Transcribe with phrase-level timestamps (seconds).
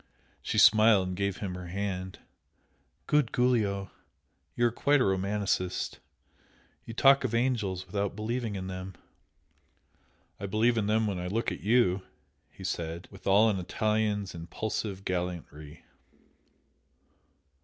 [0.41, 2.17] She smiled and gave him her hand.
[3.05, 3.91] "Good Giulio!
[4.55, 5.99] you are quite a romancist!
[6.85, 8.95] you talk of angels without believing in them!"
[10.39, 12.01] "I believe in them when I look at YOU!"
[12.49, 15.85] he said, with all an Italian's impulsive gallantry.